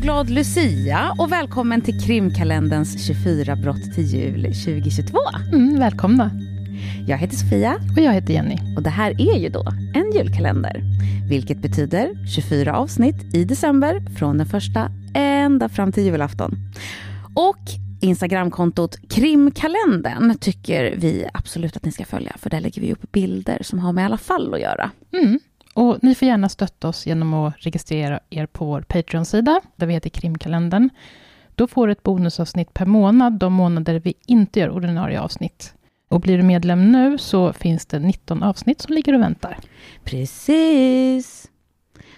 [0.00, 5.18] och glad Lucia och välkommen till krimkalenderns 24 brott till jul 2022.
[5.52, 6.30] Mm, välkomna.
[7.08, 7.76] Jag heter Sofia.
[7.96, 8.56] Och jag heter Jenny.
[8.76, 10.82] Och det här är ju då en julkalender.
[11.28, 16.56] Vilket betyder 24 avsnitt i december från den första ända fram till julafton.
[17.34, 23.12] Och Instagramkontot Krimkalendern tycker vi absolut att ni ska följa, för där lägger vi upp
[23.12, 24.90] bilder som har med alla fall att göra.
[25.12, 25.40] Mm.
[25.74, 29.94] Och ni får gärna stötta oss genom att registrera er på vår Patreon-sida, där vi
[29.94, 30.90] heter Krimkalendern.
[31.54, 35.74] Då får du ett bonusavsnitt per månad, de månader vi inte gör ordinarie avsnitt.
[36.08, 39.58] Och blir du medlem nu så finns det 19 avsnitt som ligger och väntar.
[40.04, 41.50] Precis.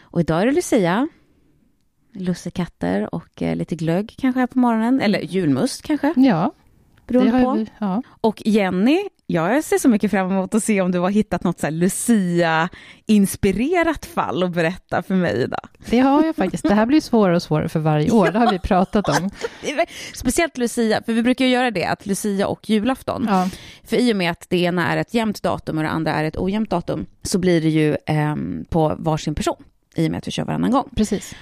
[0.00, 1.08] Och idag är det Lucia.
[2.14, 5.00] Lussekatter och eh, lite glögg kanske här på morgonen.
[5.00, 6.14] Eller julmust kanske.
[6.16, 6.52] Ja,
[7.06, 7.52] beroende på.
[7.52, 8.02] Vi, ja.
[8.20, 11.60] Och Jenny, jag ser så mycket fram emot att se om du har hittat något
[11.60, 15.68] så Lucia-inspirerat fall att berätta för mig idag.
[15.90, 16.68] Det har jag faktiskt.
[16.68, 18.30] Det här blir svårare och svårare för varje år.
[18.30, 19.30] Det har vi pratat om.
[20.14, 23.26] Speciellt Lucia, för vi brukar göra det, att Lucia och julafton.
[23.28, 23.48] Ja.
[23.84, 26.24] För i och med att det ena är ett jämnt datum och det andra är
[26.24, 28.36] ett ojämnt datum, så blir det ju eh,
[28.68, 29.64] på varsin person,
[29.96, 30.88] i och med att vi kör varannan gång.
[30.96, 31.34] Precis.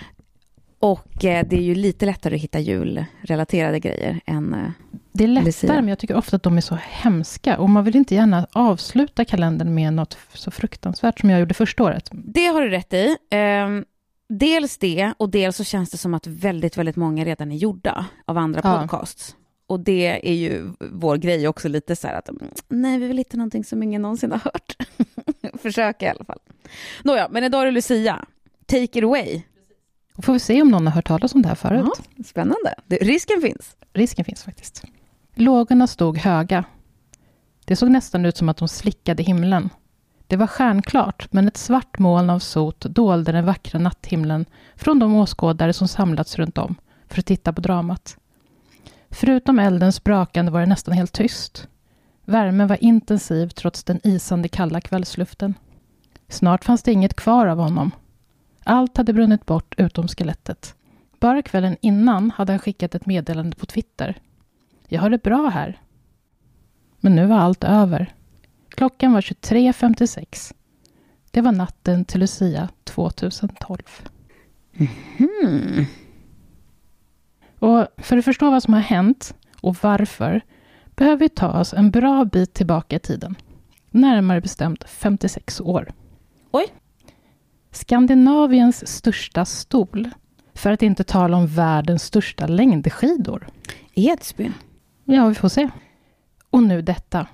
[0.79, 4.71] Och eh, det är ju lite lättare att hitta julrelaterade grejer än eh,
[5.13, 7.59] Det är lättare, men jag tycker ofta att de är så hemska.
[7.59, 11.83] Och man vill inte gärna avsluta kalendern med något så fruktansvärt som jag gjorde första
[11.83, 12.11] året.
[12.13, 13.17] Det har du rätt i.
[13.31, 13.85] Ehm,
[14.29, 18.07] dels det, och dels så känns det som att väldigt, väldigt många redan är gjorda
[18.25, 18.79] av andra Ja.
[18.81, 19.37] podcasts.
[19.67, 23.19] Och det är ju vår grej också lite så här att mm, nej, vi vill
[23.19, 24.77] hitta någonting som ingen någonsin har hört.
[25.63, 26.39] Försöka i alla fall.
[27.05, 28.25] Nåja, men idag är det Lucia.
[28.67, 29.43] Take it away.
[30.17, 31.87] Och får vi se om någon har hört talas om det här förut.
[32.17, 32.75] Ja, spännande.
[32.87, 33.77] Det, risken finns.
[33.93, 34.83] Risken finns faktiskt.
[35.35, 36.65] Lågorna stod höga.
[37.65, 39.71] Det såg nästan ut som att de slickade himlen.
[40.27, 44.47] Det var stjärnklart, men ett svart moln av sot dolde den vackra natthimlen
[44.77, 46.75] från de åskådare som samlats runt om
[47.09, 48.17] för att titta på dramat.
[49.11, 51.69] Förutom eldens brakande var det nästan helt tyst.
[52.25, 55.55] Värmen var intensiv trots den isande kalla kvällsluften.
[56.29, 57.91] Snart fanns det inget kvar av honom.
[58.65, 60.75] Allt hade brunnit bort utom skelettet.
[61.21, 64.17] Bara kvällen innan hade han skickat ett meddelande på Twitter.
[64.93, 65.81] Jag har det bra här.
[67.01, 68.15] Men nu var allt över.
[68.69, 70.55] Klockan var 23.56.
[71.31, 73.83] Det var natten till Lucia 2012.
[75.17, 75.85] Hmm.
[77.59, 80.41] Och för att förstå vad som har hänt och varför
[80.95, 83.35] behöver vi ta oss en bra bit tillbaka i tiden.
[83.91, 85.93] Närmare bestämt 56 år.
[86.51, 86.67] Oj.
[87.71, 90.11] Skandinaviens största stol.
[90.55, 93.49] För att inte tala om världens största längdskidor.
[93.95, 94.55] Edsbyn.
[95.05, 95.69] Ja, vi får se.
[96.51, 97.27] Och nu detta.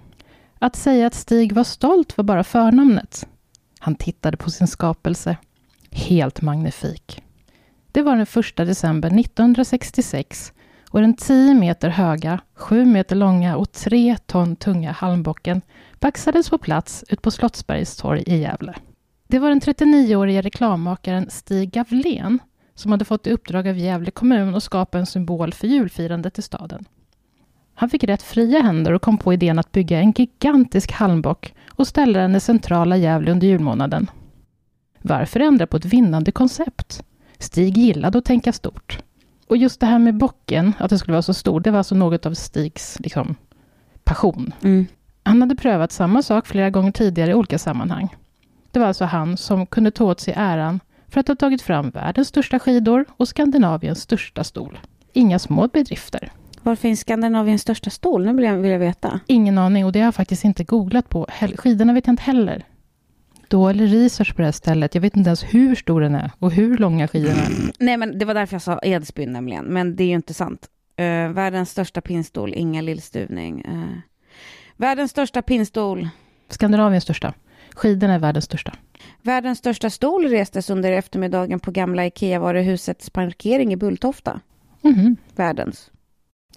[0.58, 3.28] Att säga att Stig var stolt var bara förnamnet.
[3.78, 5.36] Han tittade på sin skapelse.
[5.90, 7.22] Helt magnifik.
[7.92, 10.52] Det var den första december 1966
[10.90, 15.62] och den 10 meter höga, 7 meter långa och 3 ton tunga halmbocken
[16.00, 18.74] baxades på plats ut på Slottsbergs torg i Gävle.
[19.28, 22.38] Det var den 39-årige reklammakaren Stig Gavlén
[22.74, 26.42] som hade fått i uppdrag av Gävle kommun att skapa en symbol för julfirandet i
[26.42, 26.84] staden.
[27.78, 31.86] Han fick rätt fria händer och kom på idén att bygga en gigantisk halmbock och
[31.86, 34.10] ställa den i centrala Gävle under julmånaden.
[35.02, 37.04] Varför ändra på ett vinnande koncept?
[37.38, 38.98] Stig gillade att tänka stort.
[39.48, 41.94] Och just det här med bocken, att den skulle vara så stor, det var alltså
[41.94, 43.34] något av Stigs liksom,
[44.04, 44.54] passion.
[44.62, 44.86] Mm.
[45.22, 48.16] Han hade prövat samma sak flera gånger tidigare i olika sammanhang.
[48.70, 51.90] Det var alltså han som kunde ta åt sig äran för att ha tagit fram
[51.90, 54.78] världens största skidor och Skandinaviens största stol.
[55.12, 56.32] Inga små bedrifter.
[56.66, 58.24] Var finns Skandinaviens största stol?
[58.24, 59.20] Nu vill jag, vill jag veta.
[59.26, 61.26] Ingen aning och det har jag faktiskt inte googlat på.
[61.56, 62.64] Skidorna vet jag inte heller.
[63.48, 64.94] Dålig research på det här stället.
[64.94, 67.50] Jag vet inte ens hur stor den är och hur långa skidorna är.
[67.78, 69.64] Nej, men det var därför jag sa Edsbyn nämligen.
[69.64, 70.68] Men det är ju inte sant.
[71.00, 73.64] Uh, världens största pinnstol, inga lillstuvning.
[73.64, 73.98] Uh,
[74.76, 76.08] världens största pinnstol.
[76.48, 77.34] Skandinaviens största.
[77.74, 78.72] Skidorna är världens största.
[79.22, 84.40] Världens största stol restes under eftermiddagen på gamla Ikea-varuhusets parkering i Bulltofta.
[84.82, 85.16] Mhm.
[85.36, 85.90] Världens.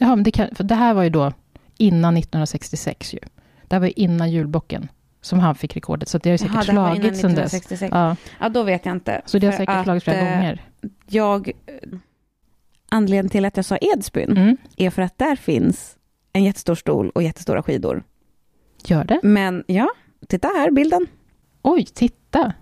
[0.01, 1.33] Jaha, men det, kan, för det här var ju då
[1.77, 3.19] innan 1966 ju.
[3.67, 4.87] Det här var ju innan julbocken
[5.21, 6.09] som han fick rekordet.
[6.09, 7.53] Så det har ju säkert innan slagits sedan dess.
[7.53, 7.91] 1966.
[7.95, 9.21] Ja, Ja, då vet jag inte.
[9.25, 10.61] så det har säkert slagits flera eh, gånger.
[11.07, 11.51] Jag...
[12.91, 14.57] Anledningen till att jag sa Edsbyn Mm.
[14.77, 15.97] är för att där finns
[16.33, 18.03] en jättestor stol och jättestora skidor.
[18.85, 19.19] Gör det?
[19.23, 19.87] Men ja,
[20.27, 21.07] titta här bilden.
[21.61, 22.53] Oj, titta!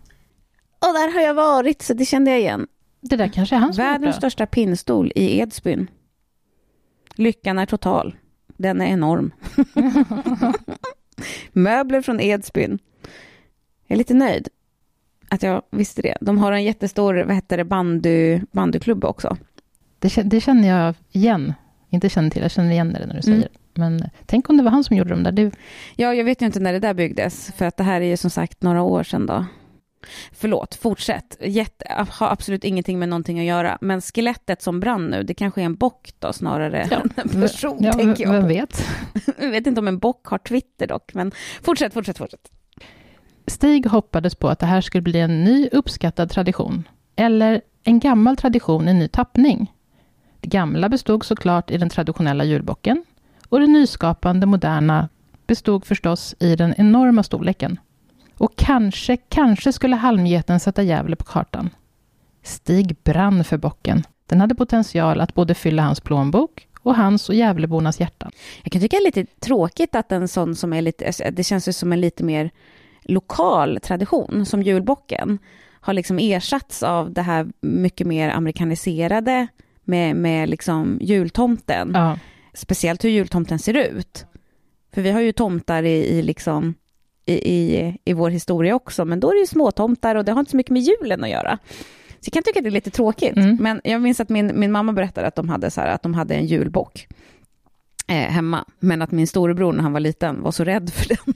[0.80, 2.68] Och där har jag varit, så det kände jag igen.
[3.02, 5.88] Det där kanske är han som Världens största pinnstol i Edsbyn.
[7.18, 8.16] Lyckan är total.
[8.48, 9.32] Den är enorm.
[11.52, 12.80] Möbler från Edsbyn.
[13.88, 14.48] Jag är lite nöjd
[15.30, 16.18] att jag visste det.
[16.22, 19.38] De har en jättestor vad heter det, bandy, bandyklubb också.
[20.00, 21.54] Det, det känner jag igen.
[21.90, 23.98] Inte känner till, jag känner igen det när du säger Mm.
[23.98, 25.32] Men tänk om det var han som gjorde dem där.
[25.32, 25.52] Det,
[25.96, 28.18] Ja, jag vet ju inte när det där byggdes, för att det här är ju
[28.18, 29.46] som sagt några år sedan då.
[30.32, 31.38] Förlåt, fortsätt.
[31.42, 33.78] Jätte, har absolut ingenting med någonting att göra.
[33.82, 37.42] Men skelettet som brann nu, det kanske är en bock då snarare Ja, än en
[37.42, 38.32] person, ja, tänker jag.
[38.34, 38.86] vem vet?
[39.40, 41.32] Jag vet inte om en bock har Twitter dock, men
[41.62, 42.52] fortsätt, fortsätt, fortsätt.
[43.48, 46.84] Stig hoppades på att det här skulle bli en ny uppskattad tradition.
[47.16, 49.74] Eller en gammal tradition i ny tappning.
[50.42, 53.06] Det gamla bestod såklart i den traditionella julbocken.
[53.50, 55.10] Och det nyskapande, moderna
[55.48, 57.80] bestod förstås i den enorma storleken.
[58.38, 61.70] Och kanske, kanske skulle halmgeten sätta Gävle på kartan.
[62.44, 64.04] Stig brann för bocken.
[64.26, 68.32] Den hade potential att både fylla hans plånbok och hans och Gävlebornas hjärtan.
[68.64, 71.44] Jag kan tycka det är lite tråkigt att en sån som är lite, alltså, det
[71.44, 72.52] känns ju som en lite mer
[73.04, 75.40] lokal tradition, som julbocken,
[75.72, 79.48] har liksom ersatts av det här mycket mer amerikaniserade
[79.84, 81.92] med, med liksom jultomten.
[81.94, 82.20] Ja,
[82.54, 84.26] Speciellt hur jultomten ser ut.
[84.94, 86.74] För vi har ju tomtar i, i liksom
[87.28, 90.40] i, i, i vår historia också, men då är det ju småtomtar och det har
[90.40, 91.60] inte så mycket med julen att göra.
[92.20, 93.38] Så jag kan tycka att det är lite tråkigt.
[93.38, 93.58] Mm.
[93.60, 96.14] Men jag minns att min, min mamma berättade att de hade, så här, att de
[96.14, 97.08] hade en julbock
[98.08, 98.66] eh, hemma.
[98.80, 101.18] Men att min storebror när han var liten var så rädd för den.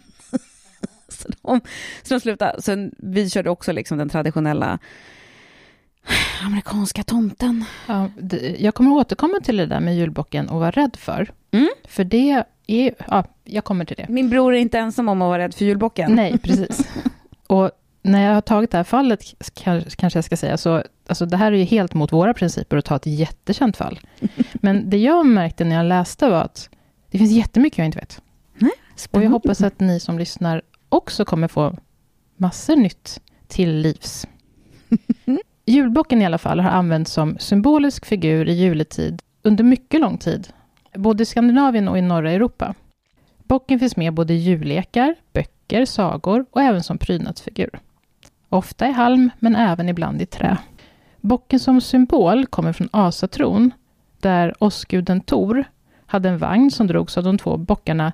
[1.07, 1.61] så, de,
[2.03, 2.61] så de slutade.
[2.61, 4.79] Så vi körde också liksom den traditionella
[6.45, 7.65] amerikanska tomten.
[7.88, 8.09] Ja,
[8.57, 11.31] jag kommer återkomma till det där med julbocken och vara rädd för.
[11.51, 11.69] Mm.
[11.83, 12.94] För det är...
[13.07, 14.06] Ja, jag kommer till det.
[14.09, 16.15] Min bror är inte ensam om att vara rädd för julbocken.
[16.15, 16.89] Nej, precis.
[17.47, 17.71] Och
[18.03, 21.38] när jag har tagit det här fallet, ka- kanske jag ska säga, så alltså det
[21.38, 24.00] här är ju helt mot våra principer att ta ett jättekänt fall.
[24.53, 26.69] Men det jag märkte när jag läste var att
[27.12, 28.21] det finns jättemycket jag inte vet.
[29.12, 31.77] Och jag hoppas att ni som lyssnar också kommer få
[32.38, 34.27] massor nytt till livs.
[35.65, 40.47] Julbocken i alla fall har använts som symbolisk figur i juletid under mycket lång tid,
[40.93, 42.73] både i Skandinavien och i norra Europa.
[43.38, 47.79] Bocken finns med både i jullekar, böcker, sagor och även som prydnadsfigur.
[48.49, 50.57] Ofta i halm, men även ibland i trä.
[51.21, 53.71] Bocken som symbol kommer från asatron,
[54.19, 55.63] där åskguden Tor
[56.05, 58.13] hade en vagn som drogs av de två bockarna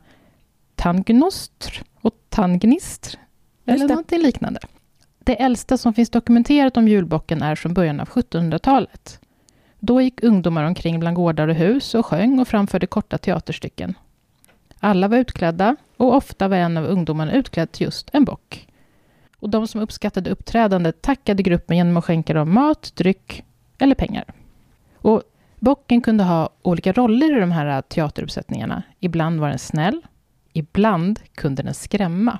[0.75, 3.19] Tangnostr och Tangnistr,
[3.65, 4.59] eller någonting liknande.
[5.19, 9.19] Det äldsta som finns dokumenterat om julbocken är från början av 1700-talet.
[9.87, 13.93] Då gick ungdomar omkring bland gårdar och hus och sjöng och framförde korta teaterstycken.
[14.79, 18.67] Alla var utklädda och ofta var en av ungdomarna utklädd till just en bock.
[19.39, 23.43] Och de som uppskattade uppträdandet tackade gruppen genom att skänka dem mat, dryck
[23.77, 24.33] eller pengar.
[24.95, 25.23] Och
[25.59, 28.83] bocken kunde ha olika roller i de här teateruppsättningarna.
[28.99, 30.01] Ibland var den snäll,
[30.53, 32.39] ibland kunde den skrämma.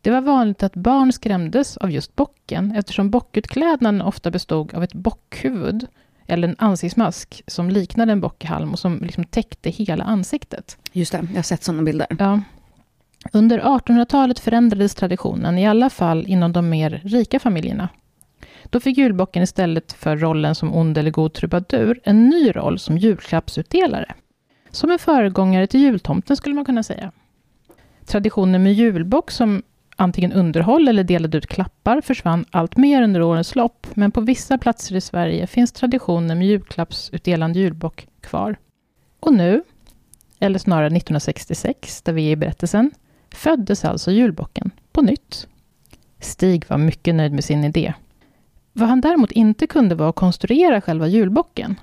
[0.00, 4.94] Det var vanligt att barn skrämdes av just bocken eftersom bockutklädnaden ofta bestod av ett
[4.94, 5.86] bockhuvud
[6.28, 10.78] eller en ansiktsmask som liknade en bockhalm och som liksom täckte hela ansiktet.
[10.92, 12.06] Just det, jag har sett sådana bilder.
[12.18, 12.40] Ja.
[13.32, 17.88] Under 1800-talet förändrades traditionen, i alla fall inom de mer rika familjerna.
[18.64, 22.98] Då fick julbocken istället för rollen som ond eller god trubadur en ny roll som
[22.98, 24.14] julklappsutdelare.
[24.70, 27.12] Som en föregångare till jultomten skulle man kunna säga.
[28.06, 29.62] Traditionen med julbock som
[29.98, 34.58] antingen underhåll eller delade ut klappar försvann allt mer under årens lopp, men på vissa
[34.58, 38.56] platser i Sverige finns traditionen med julklappsutdelande julbock kvar.
[39.20, 39.62] Och nu,
[40.38, 42.90] eller snarare 1966, där vi är i berättelsen,
[43.30, 45.48] föddes alltså julbocken på nytt.
[46.20, 47.94] Stig var mycket nöjd med sin idé.
[48.72, 51.80] Vad han däremot inte kunde var att konstruera själva julbocken.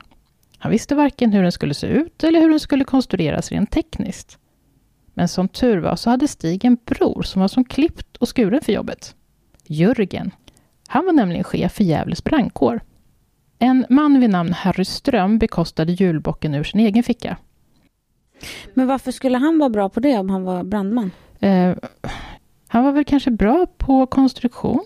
[0.57, 4.37] Han visste varken hur den skulle se ut eller hur den skulle konstrueras rent tekniskt.
[5.17, 8.61] Men som tur var så hade Stig en bror som var som klippt och skuren
[8.61, 9.15] för jobbet.
[9.63, 10.31] Jörgen.
[10.87, 12.81] Han var nämligen chef för Gävles brandkår.
[13.59, 17.37] En man vid namn Harry Ström bekostade julbocken ur sin egen ficka.
[18.73, 21.11] Men varför skulle han vara bra på det om han var brandman?
[21.39, 21.75] Eh,
[22.67, 24.83] han var väl kanske bra på konstruktion.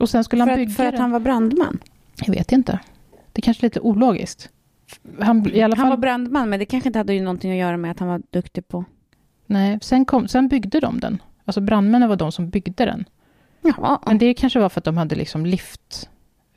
[0.00, 1.78] Och sen skulle För han att, bygga för att han var brandman?
[2.26, 2.80] Jag vet inte.
[3.32, 4.48] Det är kanske är lite ologiskt.
[5.20, 7.58] Han, i alla Han fall, var brandman, men det kanske inte hade ju någonting att
[7.58, 8.84] göra med att han var duktig på...
[9.48, 11.22] nej, sen, kom, sen byggde de den.
[11.44, 13.04] Alltså brandmännen var de som byggde den.
[13.62, 16.08] Ja, Men det kanske var för att de hade liksom lift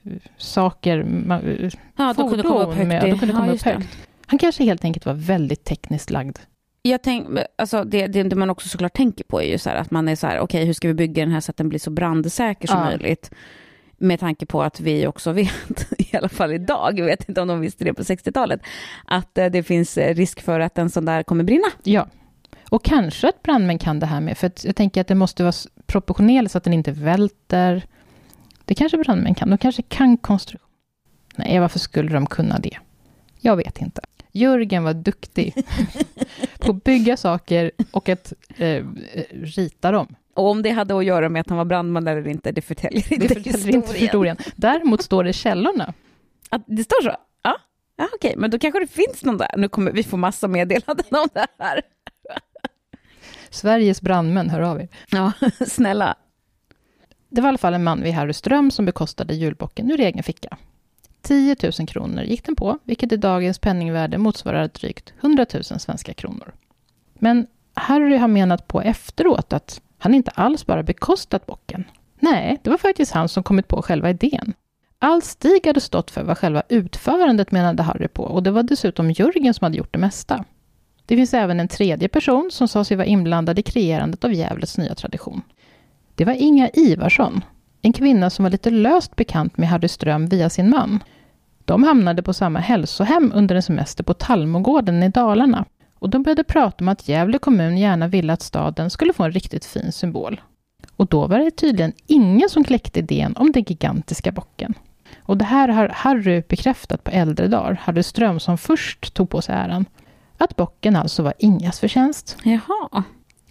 [0.03, 2.87] eh, saker, eh, ja de kunde komma upp fordon högt.
[2.87, 3.97] med, de kunde komma ja, upp högt.
[4.25, 6.37] Han kanske helt enkelt var väldigt tekniskt lagd.
[6.81, 9.75] Jag tänk, alltså det, det, det man också såklart tänker på är ju så här
[9.77, 11.69] att man är så här, okej, hur ska vi bygga den här så att den
[11.69, 12.85] blir så brandsäker som Ja.
[12.85, 13.31] möjligt?
[13.97, 17.47] Med tanke på att vi också vet, i alla fall idag, jag vet inte om
[17.47, 18.61] de visste det på 60-talet,
[19.05, 21.67] att eh, det finns risk för att en sån där kommer brinna.
[21.83, 22.07] Ja.
[22.71, 25.53] Och kanske att brandmän kan det här med, för jag tänker att det måste vara
[25.85, 27.85] proportionellt så att den inte välter.
[28.65, 29.49] Det kanske brandmän kan.
[29.49, 30.69] De kanske kan konstruktion.
[31.35, 32.77] Nej, varför skulle de kunna det?
[33.39, 34.01] Jag vet inte.
[34.31, 35.53] Jörgen var duktig
[36.59, 38.85] på att bygga saker och att eh,
[39.31, 40.15] rita dem.
[40.33, 43.13] Och om det hade att göra med att han var brandman eller inte, det förtäljer
[43.13, 43.83] inte, det förtäljer historien.
[43.83, 44.37] inte historien.
[44.55, 45.93] Däremot står det källorna.
[46.49, 47.15] Att det står så?
[47.43, 47.57] Ja,
[47.95, 49.57] ja okej, men då kanske det finns någon där.
[49.57, 51.81] Nu kommer vi få massa meddelanden om det här.
[53.51, 54.87] Sveriges brandmän, hör av er.
[55.11, 55.31] Ja,
[55.67, 56.15] snälla.
[57.29, 60.23] Det var i alla fall en man vid Harry Ström som bekostade julbocken ur egen
[60.23, 60.57] ficka.
[61.21, 66.13] 10 000 kronor gick den på, vilket i dagens penningvärde motsvarar drygt 100 000 svenska
[66.13, 66.53] kronor.
[67.13, 71.83] Men Harry har menat på efteråt att han inte alls bara bekostat bocken.
[72.19, 74.53] Nej, det var faktiskt han som kommit på själva idén.
[74.99, 79.11] Allt Stig hade stått för var själva utförandet menade Harry på och det var dessutom
[79.11, 80.45] Jörgen som hade gjort det mesta.
[81.11, 84.77] Det finns även en tredje person som sa sig vara inblandad i kreerandet av Gävles
[84.77, 85.41] nya tradition.
[86.15, 87.43] Det var Inga Ivarsson,
[87.81, 91.03] en kvinna som var lite löst bekant med Harry Ström via sin man.
[91.65, 95.65] De hamnade på samma hälsohem under en semester på Tallmogården i Dalarna
[95.99, 99.31] och de började prata om att Gävle kommun gärna ville att staden skulle få en
[99.31, 100.41] riktigt fin symbol.
[100.95, 104.73] Och då var det tydligen ingen som kläckte idén om den gigantiska bocken.
[105.21, 109.41] Och det här har Harry bekräftat på äldre dagar, Harry Ström som först tog på
[109.41, 109.85] sig äran.
[110.41, 112.37] Att bocken alltså var Ingas förtjänst.
[112.43, 113.03] Jaha.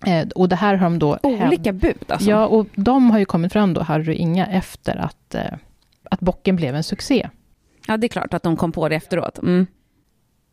[0.07, 1.19] Eh, och det här har de då...
[1.23, 2.31] Olika bud alltså?
[2.31, 5.53] Ja, och de har ju kommit fram då, Harry och Inga, efter att, eh,
[6.03, 7.29] att bocken blev en succé.
[7.87, 9.39] Ja, det är klart att de kom på det efteråt.
[9.39, 9.67] Mm.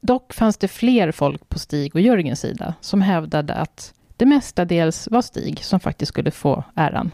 [0.01, 5.07] Dock fanns det fler folk på Stig och Jörgens sida som hävdade att det mestadels
[5.11, 7.11] var Stig som faktiskt skulle få äran.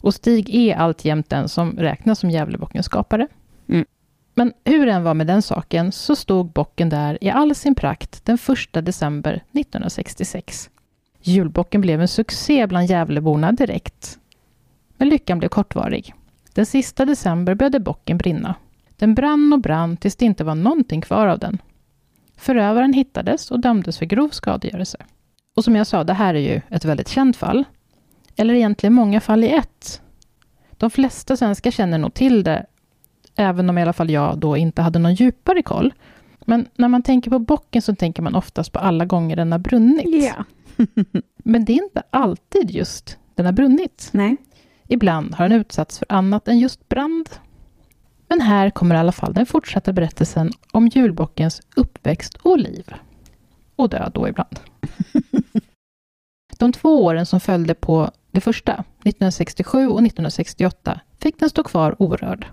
[0.00, 3.28] Och Stig är alltjämt den som räknas som Gävlebockens skapare.
[3.68, 3.86] Mm.
[4.34, 7.74] Men hur det än var med den saken så stod bocken där i all sin
[7.74, 8.38] prakt den
[8.74, 10.70] 1 december 1966.
[11.20, 14.18] Julbocken blev en succé bland Gävleborna direkt.
[14.96, 16.14] Men lyckan blev kortvarig.
[16.54, 18.54] Den sista december började bocken brinna.
[18.96, 21.58] Den brann och brann tills det inte var någonting kvar av den.
[22.36, 24.98] Förövaren hittades och dömdes för grov skadegörelse.
[25.54, 27.64] Och som jag sa, det här är ju ett väldigt känt fall.
[28.36, 30.02] Eller egentligen många fall i ett.
[30.70, 32.66] De flesta svenskar känner nog till det,
[33.36, 35.94] även om i alla fall jag då inte hade någon djupare koll.
[36.40, 39.58] Men när man tänker på bocken så tänker man oftast på alla gånger den har
[39.58, 40.06] brunnit.
[40.06, 40.44] Yeah.
[41.36, 44.08] Men det är inte alltid just den har brunnit.
[44.12, 44.36] Nej.
[44.88, 47.28] Ibland har den utsatts för annat än just brand.
[48.28, 52.94] Men här kommer i alla fall den fortsatta berättelsen om julbockens uppväxt och liv.
[53.76, 54.60] Och död då ibland.
[56.58, 61.96] De två åren som följde på det första, 1967 och 1968, fick den stå kvar
[61.98, 62.46] orörd.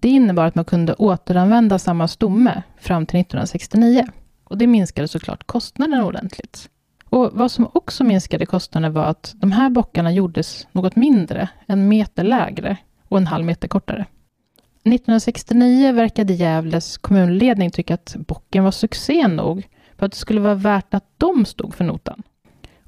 [0.00, 4.06] Det innebar att man kunde återanvända samma stomme fram till 1969.
[4.44, 6.68] Och det minskade såklart kostnaderna ordentligt.
[7.08, 11.88] Och vad som också minskade kostnaderna var att de här bockarna gjordes något mindre, en
[11.88, 12.76] meter lägre
[13.08, 14.06] och en halv meter kortare.
[14.84, 20.54] 1969 verkade Gävles kommunledning tycka att bocken var succé nog för att det skulle vara
[20.54, 22.22] värt att de stod för notan.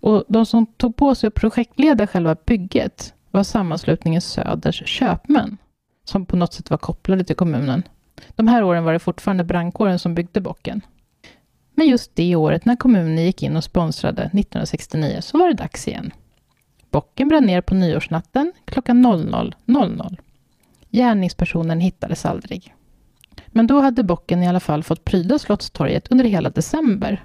[0.00, 5.58] Och de som tog på sig att projektleda själva bygget var sammanslutningen Söders köpmän,
[6.08, 7.82] som på något sätt var kopplade till kommunen.
[8.36, 10.80] De här åren var det fortfarande brandkåren som byggde bocken.
[11.74, 15.88] Men just det året när kommunen gick in och sponsrade 1969 så var det dags
[15.88, 16.12] igen.
[16.90, 20.16] Bocken brann ner på nyårsnatten klockan 00.00.
[20.90, 22.74] Gärningspersonen hittades aldrig.
[23.46, 27.24] Men då hade bocken i alla fall fått pryda Slottstorget under hela december.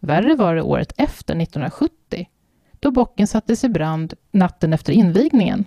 [0.00, 2.28] Värre var det året efter, 1970,
[2.80, 5.64] då bocken sattes i brand natten efter invigningen.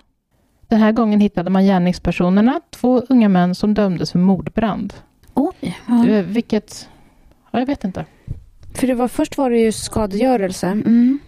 [0.72, 4.94] Den här gången hittade man gärningspersonerna, två unga män som dömdes för mordbrand.
[5.34, 5.78] Oj.
[5.86, 6.08] Ja.
[6.08, 6.88] Eh, Vilket...
[7.50, 8.04] Ja, jag vet inte.
[8.74, 10.66] För det var, först var det ju skadegörelse.
[10.66, 11.18] Mm.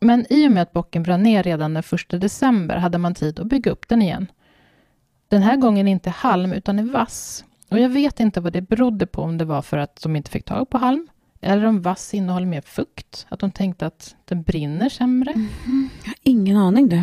[0.00, 3.40] Men i och med att bocken brann ner redan den 1 december hade man tid
[3.40, 4.26] att bygga upp den igen.
[5.28, 7.44] Den här gången inte halm utan i vass.
[7.68, 10.30] Och jag vet inte vad det berodde på, om det var för att de inte
[10.30, 11.08] fick tag på halm,
[11.40, 15.32] eller om vass innehåller mer fukt, att de tänkte att den brinner sämre.
[15.32, 15.88] Mm.
[16.02, 17.02] Jag har ingen aning du.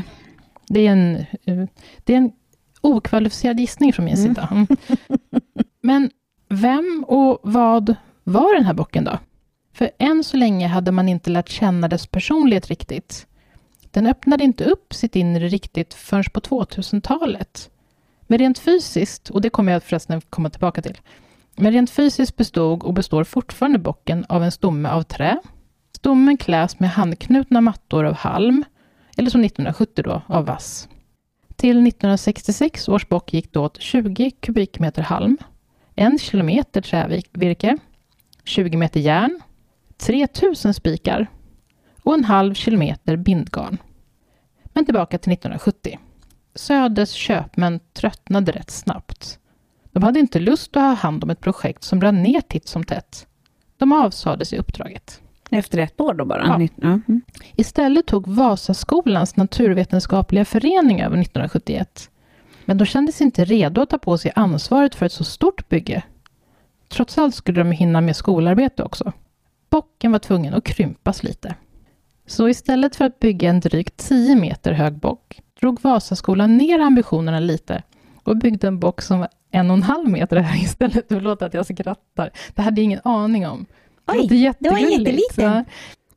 [0.67, 1.65] Det är en, eh,
[2.03, 2.31] det är en
[2.81, 4.27] okvalificerad gissning från min Mm.
[4.27, 4.50] sida.
[4.51, 4.67] Mm.
[5.81, 6.12] Men
[6.50, 9.19] vem och vad var den här bocken då?
[9.74, 13.27] För än så länge hade man inte lärt känna dess personlighet riktigt.
[13.91, 17.69] Den öppnade inte upp sitt inre riktigt förrän på 2000-talet.
[18.21, 20.97] Men rent fysiskt, och det kommer jag förresten komma tillbaka till,
[21.55, 25.38] men rent fysiskt bestod och består fortfarande bocken av en stomme av trä.
[25.95, 28.63] Stommen kläs med handknutna mattor av halm,
[29.17, 30.89] eller som 1970 då, av vass.
[31.55, 35.38] Till 1966 års bock gick det åt 20 kubikmeter halm,
[35.95, 37.77] 1 kilometer trävirke,
[38.43, 39.41] 20 meter järn,
[39.97, 41.27] 3000 spikar
[42.03, 43.77] och en halv kilometer bindgarn.
[44.63, 46.00] Men tillbaka till 1970.
[46.55, 49.39] Söders köpmän tröttnade rätt snabbt.
[49.91, 52.83] De hade inte lust att ha hand om ett projekt som brann ner titt som
[52.83, 53.27] tätt.
[53.77, 55.21] De avsade sig uppdraget.
[55.49, 56.45] Efter ett år då bara?
[56.45, 56.67] Ja.
[56.75, 56.87] Ja.
[56.87, 57.21] Mm.
[57.55, 62.09] Istället tog Vasaskolans naturvetenskapliga förening över 1971.
[62.65, 66.03] Men de kändes inte redo att ta på sig ansvaret för ett så stort bygge.
[66.89, 69.11] Trots allt skulle de hinna med skolarbete också.
[69.69, 71.55] Bocken var tvungen att krympas lite.
[72.25, 77.39] Så istället för att bygga en drygt 10 meter hög bock drog Vasaskolan ner ambitionerna
[77.39, 77.83] lite
[78.23, 81.05] och byggde en bock som var en och en halv meter hög istället.
[81.09, 82.31] Förlåt att jag skrattar.
[82.55, 83.65] Det hade jag ingen aning om.
[84.07, 85.65] Det Oj, låter det var jätteliten.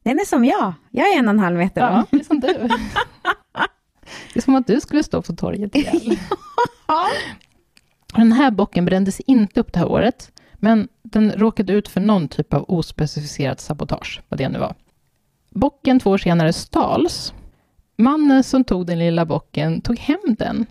[0.03, 0.73] Den är som jag.
[0.91, 2.07] Jag är en och en halv meter Ja, lång.
[2.11, 2.69] det är som du.
[4.33, 6.01] Det är som att du skulle stå på torget igen.
[8.15, 12.29] Den här bocken brändes inte upp det här året, men den råkade ut för någon
[12.29, 14.75] typ av ospecificerat sabotage, vad det nu var.
[15.51, 17.35] Bocken två år senare stals.
[17.97, 20.67] Mannen som tog den lilla bocken tog hem den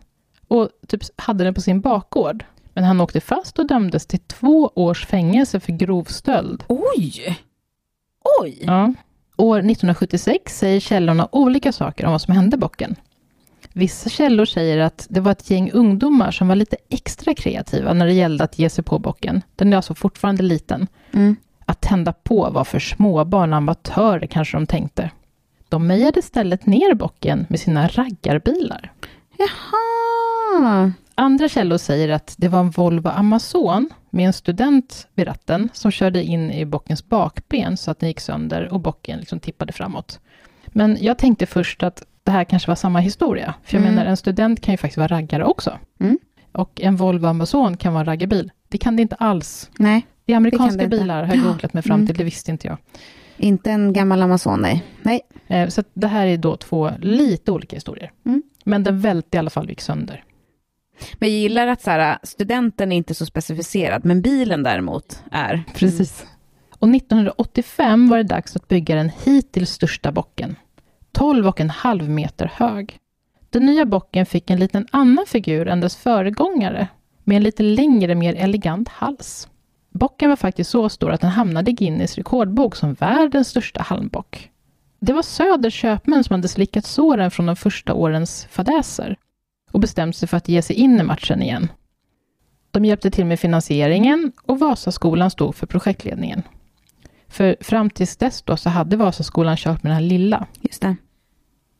[0.47, 2.45] och typ hade den på sin bakgård.
[2.79, 6.63] Men han åkte fast och dömdes till två års fängelse för grov stöld.
[6.67, 7.37] Oj!
[8.41, 8.59] Oj!
[8.61, 8.93] Ja.
[9.37, 12.95] År 1976 säger källorna olika saker om vad som hände bocken.
[13.73, 18.05] Vissa källor säger att det var ett gäng ungdomar som var lite extra kreativa när
[18.05, 19.41] det gällde att ge sig på bocken.
[19.55, 20.87] Den är alltså fortfarande liten.
[21.11, 21.35] Mm.
[21.65, 25.11] Att tända på var för småbarn, amatörer kanske de tänkte.
[25.69, 28.91] De mejade istället ner bocken med sina raggarbilar.
[29.37, 30.93] Jaha!
[31.19, 35.91] Andra källor säger att det var en Volvo Amazon med en student vid ratten som
[35.91, 40.19] körde in i bockens bakben så att den gick sönder och bocken liksom tippade framåt.
[40.67, 43.53] Men jag tänkte först att det här kanske var samma historia.
[43.63, 43.95] För jag Mm.
[43.95, 45.77] menar, en student kan ju faktiskt vara raggare också.
[45.99, 46.19] Mm.
[46.51, 48.51] Och en Volvo Amazon kan vara en raggarbil.
[48.67, 49.69] Det kan det inte alls.
[49.79, 52.07] Nej, Det är amerikanska det bilar har jag googlat mig fram Mm.
[52.07, 52.77] till, det visste inte jag.
[53.37, 54.83] inte en gammal Amazon, nej.
[55.01, 55.21] Nej.
[55.47, 58.11] Eh, Så det här är då två lite olika historier.
[58.25, 58.43] Mm.
[58.63, 60.23] Men den välte i alla fall och gick sönder.
[61.19, 65.53] Men jag gillar att så här, studenten är inte så specificerad, men bilen däremot är.
[65.53, 65.65] Mm.
[65.75, 66.25] Precis.
[66.79, 70.55] Och 1985 var det dags att bygga den hittills största bocken.
[71.13, 72.97] 12,5 meter hög.
[73.49, 76.87] Den nya bocken fick en liten annan figur än dess föregångare,
[77.23, 79.47] med en lite längre, mer elegant hals.
[79.89, 84.49] Bocken var faktiskt så stor att den hamnade i Guinness rekordbok som världens största halmbock.
[84.99, 89.17] Det var Söders köpmän som hade slickat såren från de första årens fadäser
[89.71, 91.71] och bestämt sig för att ge sig in i matchen igen.
[92.71, 96.43] De hjälpte till med finansieringen och Vasaskolan stod för projektledningen.
[97.27, 100.47] För fram tills dess då så hade Vasaskolan kört med den här lilla.
[100.61, 100.95] Just det.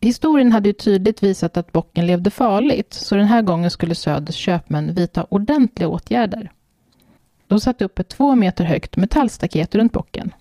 [0.02, 4.36] Historien hade ju tydligt visat att bocken levde farligt, så den här gången skulle Söders
[4.36, 6.52] köpmän vidta ordentliga åtgärder.
[7.47, 10.34] De satte upp ett två meter högt metallstaket runt bocken.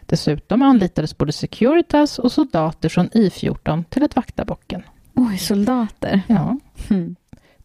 [0.00, 4.82] Dessutom anlitades både Securitas och soldater från I14 till att vakta bocken.
[5.14, 6.22] Oj, soldater.
[6.26, 6.58] Ja.
[6.90, 7.16] Mm.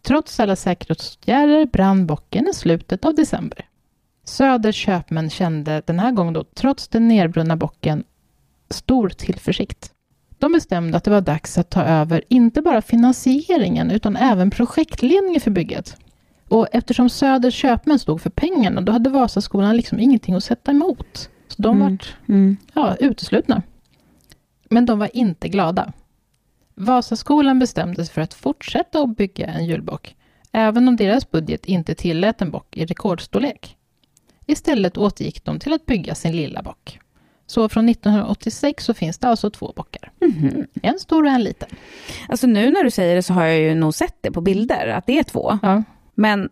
[0.02, 3.66] Trots alla säkerhetsåtgärder brann bocken i slutet av december.
[4.24, 8.04] Söders köpmän kände den här gången då, trots den nedbrunna bocken,
[8.70, 9.92] stor tillförsikt.
[10.38, 15.42] De bestämde att det var dags att ta över inte bara finansieringen utan även projektledningen
[15.42, 15.98] för bygget.
[16.48, 21.30] Och eftersom Söders köpmän stod för pengarna, då hade Vasaskolan liksom ingenting att sätta emot.
[21.48, 21.92] Så de Mm.
[21.92, 22.58] vart Mm.
[22.74, 23.62] ja, uteslutna.
[24.70, 25.94] Men de var inte glada.
[26.80, 30.16] Vasaskolan bestämde sig för att fortsätta att bygga en julbock,
[30.52, 33.78] även om deras budget inte tillät en bock i rekordstorlek.
[34.46, 37.00] Istället återgick de till att bygga sin lilla bock.
[37.46, 40.12] Så från 1986 så finns det alltså två bockar.
[40.22, 40.68] Mhm.
[40.82, 41.70] En stor och en liten.
[42.30, 44.88] Alltså nu när du säger det så har jag ju nog sett det på bilder,
[44.88, 45.60] att det är två.
[45.62, 45.84] Ja.
[46.16, 46.50] Men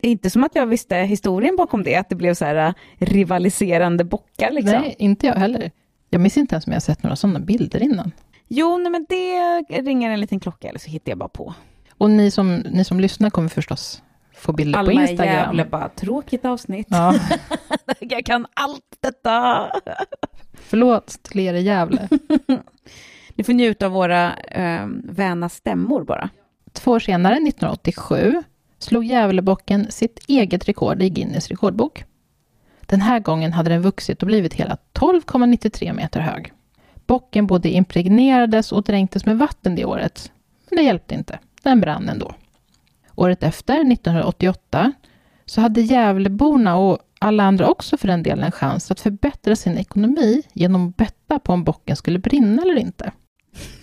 [0.00, 2.56] det är inte som att jag visste historien bakom det, att det blev så här
[2.56, 4.80] äh, rivaliserande bockar liksom.
[4.80, 5.70] Nej, inte jag heller.
[6.10, 8.12] Jag minns inte ens om jag sett några sådana bilder innan.
[8.52, 11.54] Jo, nej, men det ringer en liten klocka, eller så hittar jag bara på.
[11.98, 14.02] Och ni som, ni som lyssnar kommer förstås
[14.40, 15.34] få bilder på Alma i Instagram.
[15.34, 16.86] Gävle bara, tråkigt avsnitt.
[16.90, 17.14] Ja,
[18.00, 19.66] jag kan allt detta.
[20.54, 22.08] förlåt till er i Gävle.
[23.34, 26.30] Ni får njuta av våra äh, väna stämmor bara.
[26.72, 28.42] Två år senare, 1987,
[28.78, 32.04] slog Gävlebocken sitt eget rekord i Guinness rekordbok.
[32.80, 36.52] Den här gången hade den vuxit och blivit hela 12,93 meter hög.
[37.10, 40.32] Bocken både impregnerades och dränktes med vatten det året,
[40.70, 41.38] men det hjälpte inte.
[41.62, 42.34] Den brann ändå.
[43.14, 44.92] Året efter, 1988,
[45.44, 49.78] så hade Gävleborna och alla andra också för den delen en chans att förbättra sin
[49.78, 53.12] ekonomi genom att betta på om bocken skulle brinna eller inte.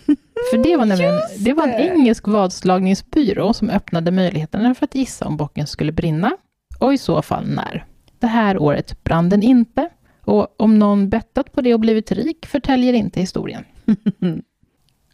[0.52, 5.26] För det var nämligen det var en engelsk vadslagningsbyrå som öppnade möjligheterna för att gissa
[5.26, 6.38] om bocken skulle brinna
[6.80, 7.86] och i så fall när.
[8.20, 9.90] Det här året brann den inte
[10.28, 13.64] och om någon bettat på det och blivit rik förtäljer inte historien.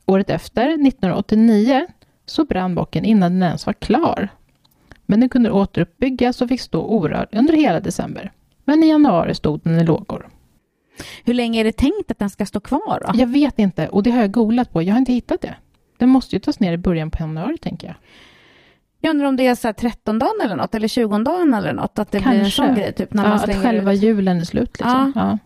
[0.05, 1.87] Året efter, 1989,
[2.25, 4.29] så brann bocken innan den ens var klar.
[5.05, 8.31] Men den kunde återuppbyggas och fick stå orörd under hela december.
[8.63, 10.29] Men i januari stod den i lågor.
[11.23, 13.19] Hur länge är det tänkt att den ska stå kvar då?
[13.19, 14.81] Jag vet inte och det har jag googlat på.
[14.81, 15.55] Jag har inte hittat det.
[15.97, 17.95] Den måste ju tas ner i början på januari tänker jag.
[19.05, 21.73] Jag undrar om det är så här 13 dagen eller något, eller 20 dagen eller
[21.73, 24.03] något, att det blir en sån grej, typ när ja, man att själva ut.
[24.03, 24.79] julen är slut.
[24.79, 25.11] Liksom.
[25.15, 25.21] Ja.
[25.21, 25.37] Ja.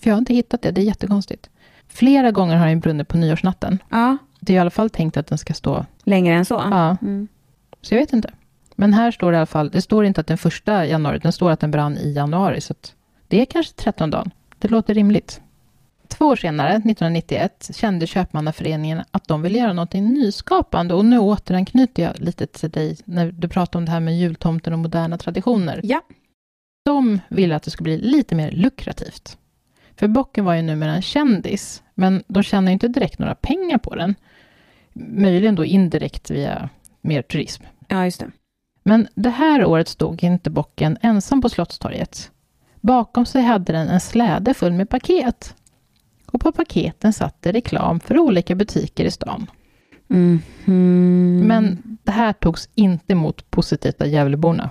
[0.00, 1.50] För jag har inte hittat det, det är jättekonstigt.
[1.88, 3.78] Flera gånger har den brunnit på nyårsnatten.
[3.88, 5.86] Ja, Det är i alla fall tänkt att den ska stå...
[6.04, 6.54] längre än så.
[6.70, 7.28] Ja, Mm.
[7.82, 8.30] så jag vet inte.
[8.76, 11.32] Men här står det i alla fall, det står inte att den första januari, det
[11.32, 12.60] står att den brann i januari.
[12.60, 12.74] Så
[13.28, 14.30] det är kanske 13 dagen.
[14.58, 15.40] Det låter rimligt.
[16.08, 22.02] Två år senare, 1991, kände Köpmannaföreningen att de ville göra något nyskapande och nu återanknyter
[22.02, 25.80] jag lite till dig när du pratade om det här med jultomten och moderna traditioner.
[25.84, 26.02] Ja.
[26.84, 29.38] De ville att det skulle bli lite mer lukrativt.
[29.96, 33.94] För bocken var ju numera en kändis, men de tjänar inte direkt några pengar på
[33.94, 34.14] den.
[34.92, 36.68] Möjligen då indirekt via
[37.00, 37.64] mer turism.
[37.88, 38.30] ja, just det.
[38.82, 42.30] Men det här året stod inte bocken ensam på Slottstorget.
[42.80, 45.54] Bakom sig hade den en släde full med paket.
[46.34, 49.46] Och på paketen satt det reklam för olika butiker i stan.
[50.08, 50.40] Mhm.
[51.46, 54.70] Men det här togs inte emot positivt av Gävleborna.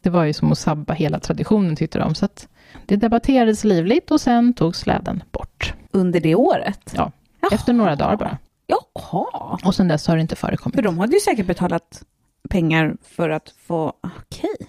[0.00, 2.14] Det var ju som att sabba hela traditionen tyckte de.
[2.14, 2.48] Så att
[2.86, 5.74] det debatterades livligt och sen togs släden bort.
[5.90, 6.92] Under det året?
[6.96, 7.50] Ja, Jaha.
[7.52, 8.38] efter några dagar bara.
[8.66, 9.58] Jaha.
[9.64, 10.76] Och sen dess har det inte förekommit.
[10.76, 12.02] För de hade ju säkert betalat
[12.50, 13.92] pengar för att få...
[14.02, 14.68] Okej.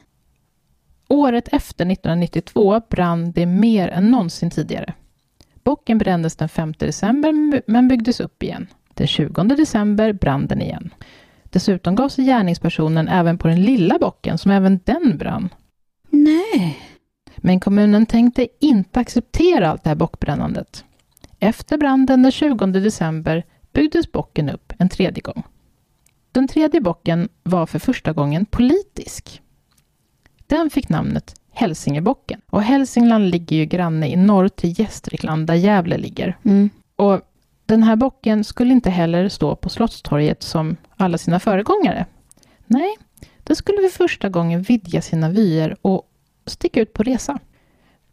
[1.10, 4.94] Året efter 1992 brann det mer än någonsin tidigare.
[5.64, 8.68] Bocken brändes den 5 december men byggdes upp igen.
[8.94, 10.94] Den 20 december brann den igen.
[11.44, 15.50] Dessutom gav sig gärningspersonen även på den lilla bocken som även den brann.
[16.10, 16.80] Nej.
[17.38, 20.86] Men kommunen tänkte inte acceptera allt det här bockbrännandet.
[21.40, 25.44] Efter branden den 20 december byggdes bocken upp en tredje gång.
[26.32, 29.42] Den tredje bocken var för första gången politisk.
[30.48, 32.42] Den fick namnet Hälsingebocken.
[32.50, 36.38] Och Hälsingland ligger ju granne i norr till Gästrikland där Gävle ligger.
[36.44, 36.70] Mm.
[36.96, 37.22] Och
[37.66, 42.06] den här bocken skulle inte heller stå på Slottstorget som alla sina föregångare.
[42.66, 42.98] Nej,
[43.44, 46.10] den skulle för första gången vidga sina vyer och
[46.46, 47.40] sticka ut på resa.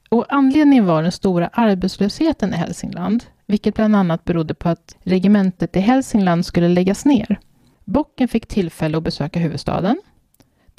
[0.09, 5.77] Och anledningen var den stora arbetslösheten i Hälsingland, vilket bland annat berodde på att regementet
[5.77, 7.41] i Hälsingland skulle läggas ner.
[7.85, 10.01] Bocken fick tillfälle att besöka huvudstaden,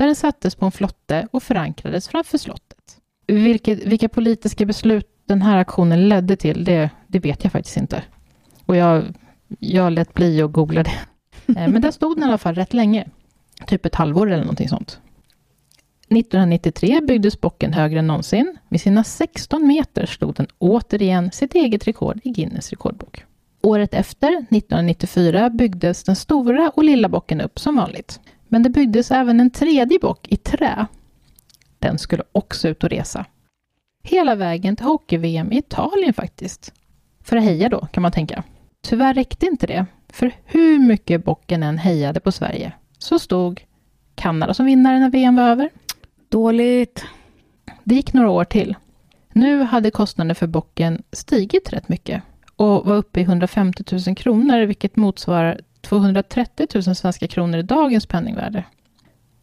[0.02, 2.98] där den sattes på en flotte och förankrades framför slottet.
[3.28, 8.04] Vilket, vilka politiska beslut den här aktionen ledde till, det, det vet jag faktiskt inte.
[8.66, 9.04] Och jag,
[9.60, 10.92] jag lät bli att googla det.
[11.48, 13.08] Eh, Men där stod den i alla fall rätt länge.
[13.68, 15.00] Typ ett halvår eller någonting sånt.
[16.10, 18.58] 1993 byggdes bocken högre än någonsin.
[18.70, 23.26] Med sina 16 meter slog den återigen sitt eget rekord i Guinness rekordbok.
[23.62, 28.20] Året efter, 1994, byggdes den stora och lilla bocken upp som vanligt.
[28.52, 30.86] Men det byggdes även en tredje bock i trä.
[31.80, 33.26] Den skulle också ut och resa.
[34.04, 36.74] Hela vägen till hockey-VM i Italien faktiskt.
[37.24, 38.44] För att heja då, kan man tänka.
[38.82, 43.64] Tyvärr räckte inte det, för hur mycket bocken än hejade på Sverige så stod
[44.16, 45.70] Kanada som vinnare när VM var över.
[46.30, 47.06] Dåligt.
[47.84, 48.76] Det gick några år till.
[49.34, 52.24] Nu hade kostnaden för bocken stigit rätt mycket
[52.56, 58.06] och var uppe i 150 000 kronor, vilket motsvarar 230 000 svenska kronor i dagens
[58.06, 58.63] penningvärde.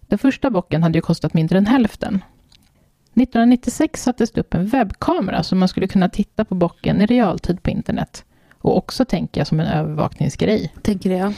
[0.00, 2.14] Den första bocken hade ju kostat mindre än hälften.
[2.14, 7.62] 1996 sattes det upp en webbkamera så man skulle kunna titta på bocken i realtid
[7.62, 8.24] på internet
[8.58, 10.74] och också tänka som en övervakningsgrej.
[10.82, 11.34] Tänker jag.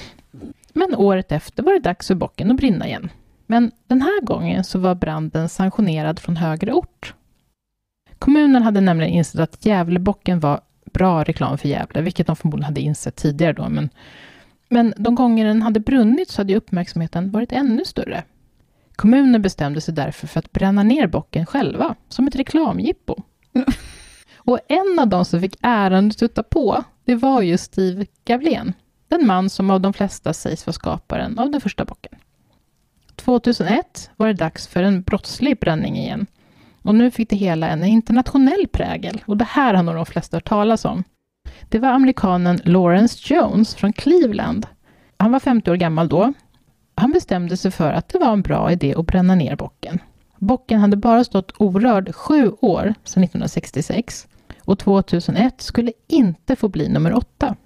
[0.72, 3.10] Men året efter var det dags för bocken att brinna igen.
[3.46, 7.14] Men den här gången så var branden sanktionerad från högre ort.
[8.18, 10.60] Kommunen hade nämligen insett att Gävlebocken var
[10.92, 13.68] bra reklam för Gävle, vilket de förmodligen hade insett tidigare då.
[13.68, 13.88] Men,
[14.70, 18.24] men de gånger den hade brunnit så hade uppmärksamheten varit ännu större.
[18.96, 23.16] Kommunen bestämde sig därför för att bränna ner bocken själva, som ett reklamjippo.
[24.36, 28.72] Och en av de som fick äran att stutta på, det var ju Steve Gavlén.
[29.08, 32.18] Den man som av de flesta sägs vara skaparen av den första bocken.
[33.16, 36.26] 2001 var det dags för en brottslig bränning igen.
[36.82, 39.22] Och nu fick det hela en internationell prägel.
[39.26, 41.04] Och det här har nog de flesta hört talas om.
[41.68, 44.66] Det var amerikanen Lawrence Jones från Cleveland.
[45.16, 46.32] Han var 50 år gammal då.
[46.94, 49.98] Han bestämde sig för att det var en bra idé att bränna ner bocken.
[50.38, 54.28] Bocken hade bara stått orörd sju år sedan 1966
[54.64, 57.56] och 2001 skulle inte få bli nummer åtta.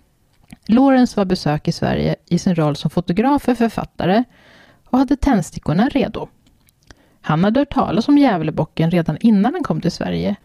[0.67, 4.25] Lawrence var besök i Sverige i sin roll som fotograf och författare
[4.85, 6.29] och hade tändstickorna redo.
[7.21, 10.37] Han hade hört talas om Gävlebocken redan innan han kom till Sverige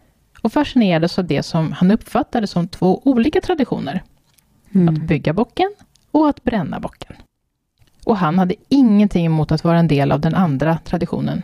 [0.42, 4.02] och fascinerades av det som han uppfattade som två olika traditioner.
[4.88, 5.74] Att bygga bocken
[6.10, 7.16] och att bränna bocken.
[8.04, 11.42] Och han hade ingenting emot att vara en del av den andra traditionen.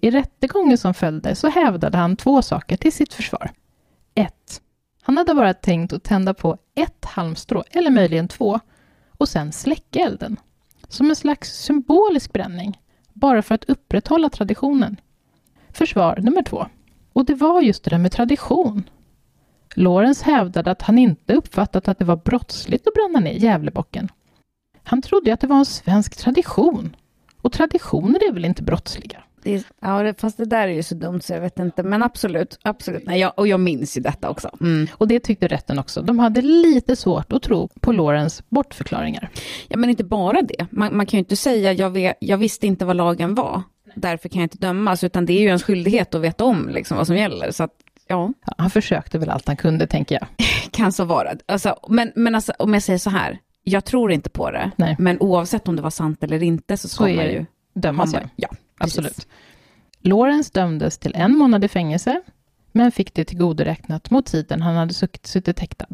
[0.00, 3.50] I rättegången som följde så hävdade han två saker till sitt försvar.
[4.14, 4.60] 1.
[5.02, 8.60] Han hade bara tänkt att tända på ett halmstrå, eller möjligen två,
[9.18, 10.36] och sen släcka elden.
[10.88, 12.80] Som en slags symbolisk bränning,
[13.12, 15.00] bara för att upprätthålla traditionen.
[15.72, 16.66] Försvar nummer två.
[17.14, 18.88] Och det var just det där med tradition.
[19.74, 24.08] Lorenz hävdade att han inte uppfattat att det var brottsligt att bränna ner Gävlebocken.
[24.82, 26.96] Han trodde att det var en svensk tradition.
[27.40, 29.22] Och traditioner är väl inte brottsliga?
[29.42, 31.82] Det ja, fast det där är ju så dumt så jag vet inte.
[31.82, 33.06] Men absolut, absolut.
[33.06, 34.50] Nej, jag, och jag minns ju detta också.
[34.60, 34.86] Mm.
[34.92, 36.02] Och det tyckte rätten också.
[36.02, 39.30] De hade lite svårt att tro på Lorenz bortförklaringar.
[39.68, 40.66] Ja, men inte bara det.
[40.70, 43.62] Man, man kan ju inte säga jag, vet, jag visste inte vad lagen var.
[43.94, 46.96] Därför kan jag inte dömas, utan det är ju ens skyldighet att veta om liksom,
[46.96, 47.50] vad som gäller.
[47.50, 47.70] Så att,
[48.08, 48.32] ja.
[48.56, 50.46] Han försökte väl allt han kunde, tänker jag.
[50.70, 51.30] kan så vara.
[51.46, 54.96] Alltså, men men alltså, om jag säger så här, jag tror inte på det, Nej.
[54.98, 58.12] men oavsett om det var sant eller inte så ska så man ju dömas.
[58.12, 59.26] Man, ja, absolut.
[60.00, 62.22] Lorenz dömdes till en månad i fängelse,
[62.72, 65.86] men fick det tillgodoräknat mot tiden han hade suttit häktad.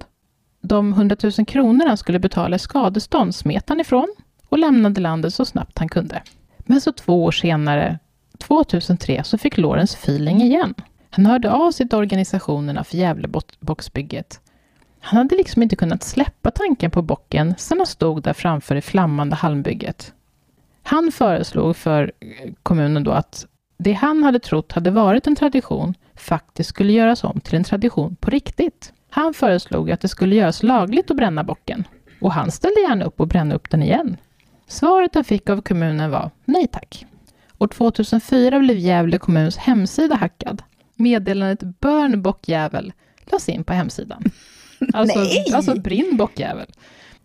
[0.60, 4.14] De 100 000 kronor han skulle betala i skadestånd smet han ifrån
[4.48, 6.22] och lämnade landet så snabbt han kunde.
[6.66, 7.98] Men så två år senare,
[8.38, 10.74] 2003, så fick Lorenz feeling igen.
[11.10, 14.40] Han hörde av sig till organisationerna för Gävleboxbygget.
[15.00, 18.82] Han hade liksom inte kunnat släppa tanken på bocken sedan han stod där framför det
[18.82, 20.12] flammande halmbygget.
[20.82, 23.46] Han föreslog för eh, kommunen då att
[23.76, 28.16] det han hade trott hade varit en tradition faktiskt skulle göras om till en tradition
[28.16, 28.92] på riktigt.
[29.10, 31.84] Han föreslog att det skulle göras lagligt att bränna bocken
[32.20, 34.16] och han ställde gärna upp och bränna upp den igen.
[34.70, 37.06] Svaret han fick av kommunen var nej tack.
[37.58, 40.62] År 2004 blev Gävle kommuns hemsida hackad.
[40.96, 42.92] Meddelandet Burn bockjävel
[43.24, 44.24] lades in på hemsidan.
[44.92, 45.44] Alltså, nej!
[45.54, 46.66] alltså brinn bockjävel.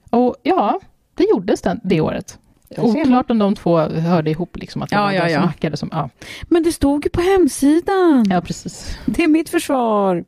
[0.10, 0.80] Och ja,
[1.14, 2.40] det gjordes den, det året.
[2.78, 5.48] Oklart om de två hörde ihop, liksom, att det ja, var ja, de som ja.
[5.48, 5.78] hackade.
[5.78, 6.10] Som, ja.
[6.44, 8.26] Men det stod ju på hemsidan.
[8.30, 8.98] ja, precis.
[9.06, 10.26] Det är mitt försvar.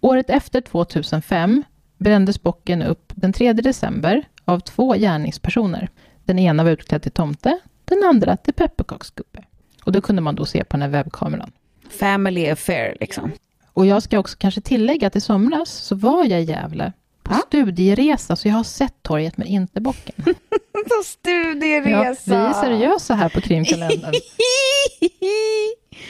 [0.00, 1.64] Året efter, 2005,
[1.98, 5.88] brändes bocken upp den 3 december av två gärningspersoner.
[6.28, 9.44] Den ena var utklädd till tomte, den andra till pepparkaksgubbe.
[9.84, 11.52] Och det kunde man då se på den här webbkameran.
[11.90, 13.32] Family affair, liksom.
[13.72, 17.34] Och jag ska också kanske tillägga att i somras så var jag i Gävle på
[17.34, 17.42] ja.
[17.46, 20.14] studieresa, så jag har sett torget men inte bocken.
[20.72, 22.34] på studieresa!
[22.34, 24.14] Ja, vi är seriösa här på krimkalendern.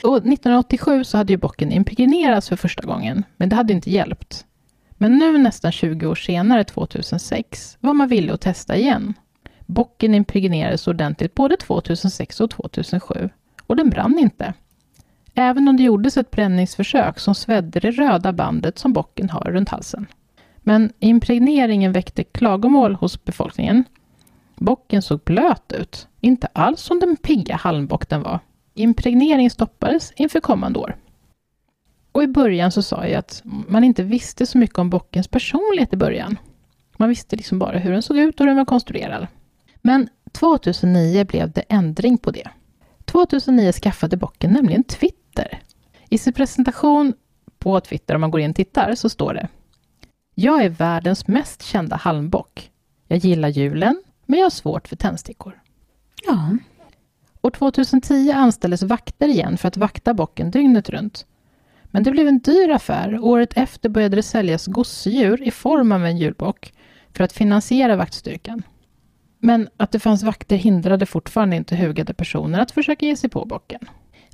[0.02, 4.44] och 1987 så hade ju bocken impregnerats för första gången, men det hade inte hjälpt.
[4.90, 9.14] Men nu nästan 20 år senare, 2006, var man villig att testa igen.
[9.68, 13.31] Bocken impregnerades ordentligt både 2006 och 2007
[13.66, 14.54] och den brann inte.
[15.35, 19.68] Även om det gjordes ett bränningsförsök som svedde det röda bandet som bocken har runt
[19.68, 20.07] halsen.
[20.59, 23.85] Men impregneringen väckte klagomål hos befolkningen.
[24.57, 28.40] Bocken såg blöt ut, inte alls som den pigga halmbock den var.
[28.74, 30.96] Impregnering stoppades inför kommande år.
[32.12, 35.92] Och i början så sa jag att man inte visste så mycket om bockens personlighet
[35.92, 36.37] i början.
[36.96, 39.26] Man visste liksom bara hur den såg ut och hur den var konstruerad.
[39.88, 42.48] Men 2009 blev det ändring på det.
[43.05, 45.62] 2009 skaffade bocken nämligen Twitter.
[46.09, 47.14] I sin presentation
[47.59, 49.48] på Twitter, om man går in och tittar, så står det
[50.35, 52.70] Jag är världens mest kända halmbock.
[53.07, 55.61] Jag gillar julen, men jag har svårt för tändstickor.
[56.27, 56.57] Ja.
[57.42, 61.27] År 2010 anställdes vakter igen för att vakta bocken dygnet runt.
[61.85, 63.18] Men det blev en dyr affär.
[63.18, 66.72] Året efter började det säljas gosedjur i form av en julbock
[67.12, 68.62] för att finansiera vaktstyrkan.
[69.38, 73.44] Men att det fanns vakter hindrade fortfarande inte hugade personer att försöka ge sig på
[73.44, 73.81] bocken.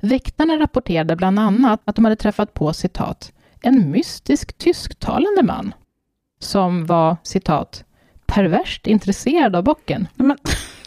[0.01, 5.73] Väktarna rapporterade bland annat att de hade träffat på citat en mystisk tysktalande man
[6.39, 7.83] som var citat
[8.25, 10.07] perverst intresserad av bocken.
[10.15, 10.37] Men,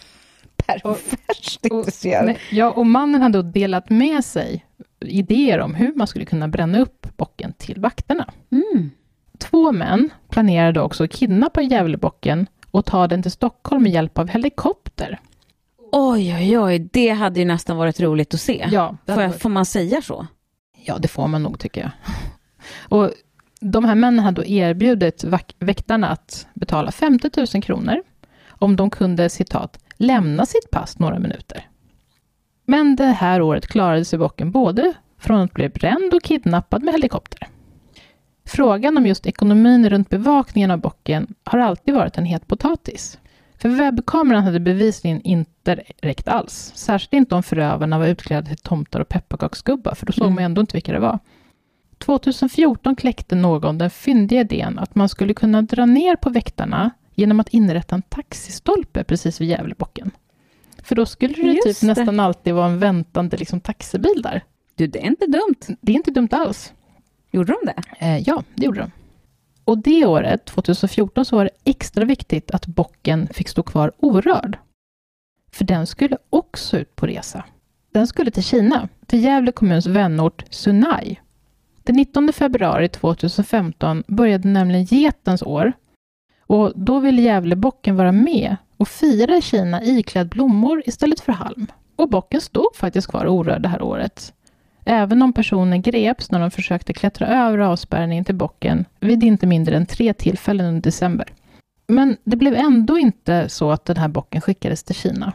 [0.56, 2.34] perverst intresserad?
[2.50, 4.64] Ja, och mannen hade då delat med sig
[5.00, 8.30] idéer om hur man skulle kunna bränna upp bocken till vakterna.
[8.50, 8.90] Mm.
[9.38, 14.28] Två män planerade också att kidnappa Gävlebocken och ta den till Stockholm med hjälp av
[14.28, 15.20] helikopter.
[15.92, 18.68] Oj, oj, oj, det hade ju nästan varit roligt att se.
[18.70, 20.26] Ja, får, jag, får man säga så?
[20.84, 21.90] Ja, det får man nog tycker jag.
[22.88, 23.10] Och
[23.60, 25.24] de här männen hade då erbjudit
[25.58, 28.02] väktarna att betala 50 000 kronor
[28.48, 31.68] om de kunde, citat, lämna sitt pass några minuter.
[32.64, 36.94] Men det här året klarade sig bocken både från att bli bränd och kidnappad med
[36.94, 37.48] helikopter.
[38.48, 43.18] Frågan om just ekonomin runt bevakningen av bocken har alltid varit en het potatis.
[43.58, 46.72] För webbkameran hade bevisligen inte räckt alls.
[46.74, 50.34] Särskilt inte om förövarna var utklädda till tomtar och pepparkaksgubbar, för då såg mm.
[50.34, 51.18] man ändå inte vilka det var.
[51.98, 57.40] 2014 kläckte någon den fyndiga idén att man skulle kunna dra ner på väktarna genom
[57.40, 60.10] att inrätta en taxistolpe precis vid Gävlebocken.
[60.82, 61.86] För då skulle det Just typ det.
[61.86, 64.44] nästan alltid vara en väntande liksom, taxibil där.
[64.74, 65.76] Du, det är inte dumt.
[65.80, 66.72] Det är inte dumt alls.
[67.30, 68.06] Gjorde de det?
[68.06, 68.90] Eh, ja, det gjorde de.
[69.64, 74.58] Och det året, 2014, så var det extra viktigt att bocken fick stå kvar orörd.
[75.52, 77.44] För den skulle också ut på resa.
[77.92, 81.20] Den skulle till Kina, till Gävle kommuns vänort Sunai.
[81.82, 85.72] Den 19 februari 2015 började nämligen getens år.
[86.40, 91.66] Och då ville Gävlebocken vara med och fira i Kina iklädd blommor istället för halm.
[91.96, 94.32] Och bocken stod faktiskt kvar orörd det här året.
[94.90, 99.76] Även om personen greps när de försökte klättra över avspärrningen till bocken vid inte mindre
[99.76, 101.32] än tre tillfällen under december.
[101.88, 105.32] Men det blev ändå inte så att den här bocken skickades till Kina.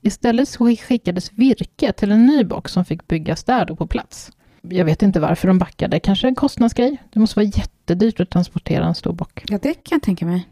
[0.00, 0.48] Istället
[0.80, 4.32] skickades virke till en ny bock som fick byggas där då på plats.
[4.62, 7.02] Jag vet inte varför de backade, kanske en kostnadsgrej.
[7.10, 9.44] Det måste vara jättedyrt att transportera en stor bock.
[9.48, 10.48] Ja, det kan jag tänka mig.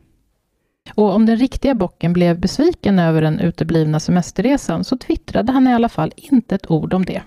[0.95, 5.75] Och om den riktiga bocken blev besviken över den uteblivna semesterresan så twittrade han i
[5.75, 7.23] alla fall inte ett ord om det.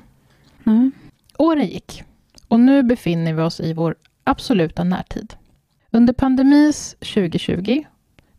[0.65, 0.91] Mm.
[1.41, 2.03] Åren gick
[2.47, 5.33] och nu befinner vi oss i vår absoluta närtid.
[5.91, 7.83] Under pandemins 2020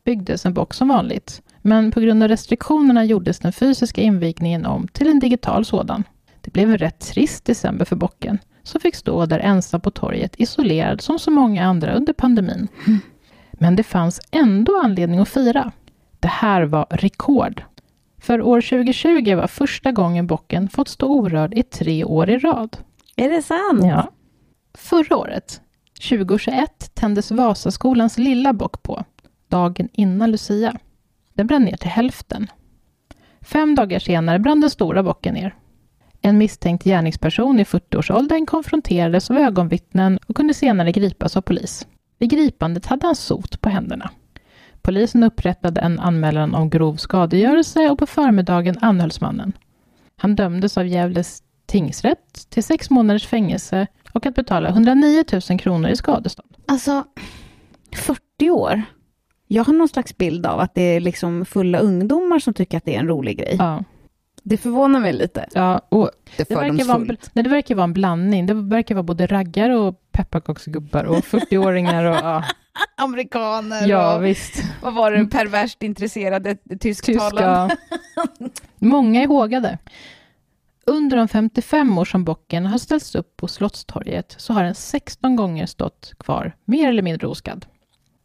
[0.04, 4.88] byggdes en box som vanligt, men på grund av restriktionerna gjordes den fysiska invigningen om
[4.88, 6.04] till en digital sådan.
[6.40, 10.34] Det blev en rätt trist december för bocken, som fick stå där ensam på torget,
[10.38, 12.68] isolerad som så många andra under pandemin.
[13.52, 15.72] Men det fanns ändå anledning att fira.
[16.20, 17.62] Det här var rekord.
[18.20, 22.76] För år 2020 var första gången bocken fått stå orörd i tre år i rad.
[23.16, 23.84] Är det sant?
[23.84, 24.12] Ja.
[24.74, 25.60] Förra året,
[26.08, 29.04] 2021, tändes Vasaskolans lilla bock på,
[29.48, 30.78] dagen innan Lucia.
[31.34, 32.46] Den brann ner till hälften.
[33.40, 35.54] Fem dagar senare brann den stora bocken ner.
[36.20, 41.86] En misstänkt gärningsperson i 40-årsåldern konfronterades av ögonvittnen och kunde senare gripas av polis.
[42.18, 44.10] Vid gripandet hade han sot på händerna.
[44.82, 49.52] Polisen upprättade en anmälan om grov skadegörelse och på förmiddagen anhölls mannen.
[50.16, 55.90] Han dömdes av Gävles tingsrätt till sex månaders fängelse och att betala 109 000 kronor
[55.90, 56.56] i skadestånd.
[56.66, 57.04] Alltså,
[57.96, 58.82] 40 år.
[59.46, 62.84] Jag har någon slags bild av att det är liksom fulla ungdomar som tycker att
[62.84, 63.56] det är en rolig grej.
[63.58, 63.84] Ja,
[64.42, 65.46] Det förvånar mig lite.
[65.54, 68.46] ja och Det det verkar, vara, en nej, det verkar vara en blandning.
[68.46, 72.44] Det verkar vara både raggare och pepparkaksgubbar och 40-åringar och ja,
[72.96, 74.62] Amerikaner ja och visst.
[74.82, 77.76] vad var det, perverst intresserade tysktalande.
[77.76, 78.50] Tyska.
[78.78, 79.78] Många är hågade.
[80.86, 85.36] Under de 55 år som bocken har ställts upp på Slottstorget så har den 16
[85.36, 87.66] gånger stått kvar, mer eller mindre oskadd.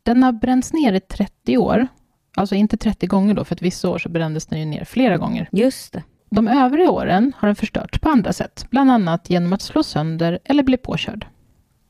[0.03, 1.87] Den har bränts ner i 30 år,
[2.35, 5.17] alltså inte 30 gånger då, för att vissa år så brändes den ju ner flera
[5.17, 5.49] gånger.
[5.51, 6.03] Just det.
[6.29, 10.39] De övriga åren har den förstörts på andra sätt, bland annat genom att slå sönder
[10.43, 11.27] eller bli påkörd.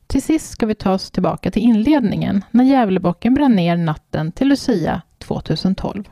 [0.08, 4.48] Till sist ska vi ta oss tillbaka till inledningen när Gävlebocken brann ner natten till
[4.48, 6.10] Lucia 2012.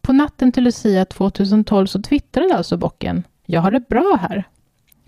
[0.00, 4.48] På natten till Lucia 2012 så twittrade alltså bocken “Jag har det bra här”.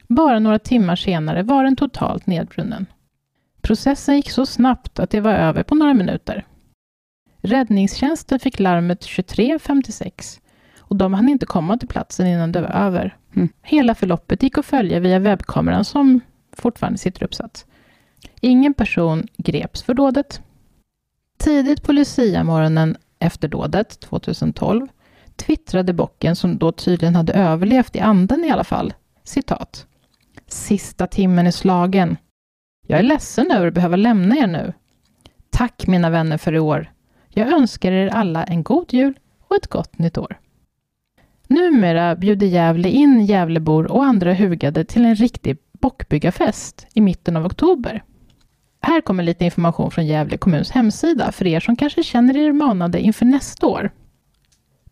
[0.09, 2.87] Bara några timmar senare var den totalt nedbrunnen.
[3.61, 6.46] Processen gick så snabbt att det var över på några minuter.
[7.42, 10.40] Räddningstjänsten fick larmet 23.56
[10.79, 13.16] och de hann inte komma till platsen innan det var över.
[13.37, 13.48] Mm.
[13.62, 16.20] Hela förloppet gick att följa via webbkameran som
[16.53, 17.66] fortfarande sitter uppsatt.
[18.40, 20.42] Ingen person greps för dådet.
[21.38, 24.88] Tidigt på Lucia-morgonen efter dådet, 2012,
[25.40, 29.87] twittrade bocken, som då tydligen hade överlevt i anden i alla fall, citat.
[30.46, 32.16] Sista timmen är slagen.
[32.87, 34.72] Jag är ledsen över att behöva lämna er nu.
[35.50, 36.90] Tack mina vänner för i år.
[37.29, 40.38] Jag önskar er alla en god jul och ett gott nytt år.
[41.48, 47.46] Numera bjuder Gävle in Gävlebor och andra hugade till en riktig bockbyggarfest i mitten av
[47.46, 48.03] oktober.
[48.83, 53.00] Här kommer lite information från Gävle kommuns hemsida för er som kanske känner er manade
[53.00, 53.90] inför nästa år.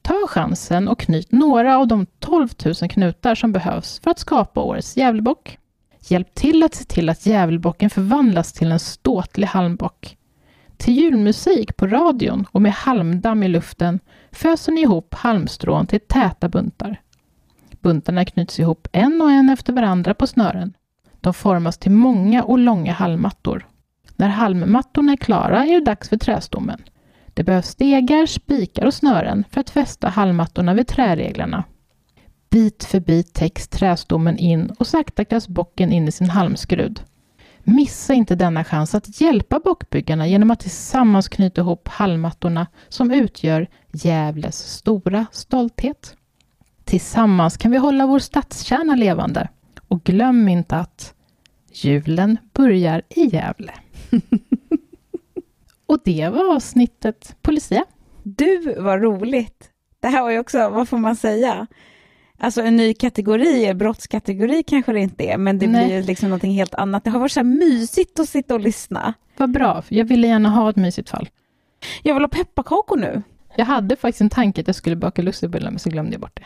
[0.08, 4.60] Ta chansen och knyt några av de 12 000 knutar som behövs för att skapa
[4.60, 5.58] årets Gävlebock.
[6.08, 10.16] Hjälp till att se till att Gävlebocken förvandlas till en ståtlig halmbock.
[10.76, 14.00] Till julmusik på radion och med halmdamm i luften
[14.32, 17.00] föser ni ihop halmstrån till täta buntar.
[17.80, 20.74] Buntarna knyts ihop en och en efter varandra på snören.
[21.20, 23.66] De formas till många och långa halmmattor.
[24.16, 26.82] När halmmattorna är klara är det dags för trästommen.
[27.38, 31.64] Det behövs stegar, spikar och snören för att fästa halmmattorna vid träreglarna.
[32.50, 37.00] Bit för bit täcks trästommen in och sakta kläs bocken in i sin halmskrud.
[37.58, 43.68] Missa inte denna chans att hjälpa bockbyggarna genom att tillsammans knyta ihop halmmattorna som utgör
[43.92, 46.16] Gävles stora stolthet.
[46.84, 49.48] Tillsammans kan vi hålla vår stadskärna levande.
[49.88, 51.14] Och glöm inte att
[51.72, 53.72] julen börjar i Gävle.
[55.88, 57.84] Och det var avsnittet på Lucia.
[58.22, 59.70] Du, vad roligt.
[60.00, 61.66] det här var ju också, vad får man säga?
[62.38, 65.86] Alltså en ny kategori, brottskategori kanske det inte är, men det Nej.
[65.86, 67.04] blir liksom någonting helt annat.
[67.04, 69.14] Det har varit så här mysigt att sitta och lyssna.
[69.36, 71.28] Vad bra, jag ville gärna ha ett mysigt fall.
[72.02, 73.22] Jag vill ha pepparkakor nu.
[73.56, 76.36] Jag hade faktiskt en tanke att jag skulle baka lussebullar, men så glömde jag bort
[76.36, 76.44] det.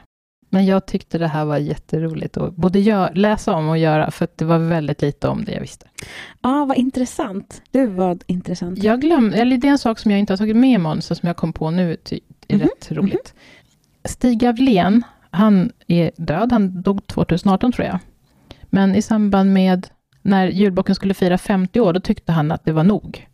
[0.55, 4.25] Men jag tyckte det här var jätteroligt att både gör, läsa om och göra, för
[4.25, 5.87] att det var väldigt lite om det jag visste.
[6.43, 7.63] Ja, vad intressant.
[7.71, 8.83] Du, vad intressant.
[8.83, 11.07] Jag glömde, eller det är en sak som jag inte har tagit med i manus,
[11.07, 13.35] som jag kom på nu, ty, är Mhm, rätt roligt.
[14.05, 17.99] Stig Gavlén, han är död, han dog 2018 tror jag.
[18.65, 19.87] Men i samband med
[20.23, 23.29] när julbocken skulle fira 50 år, då tyckte han att det var nog.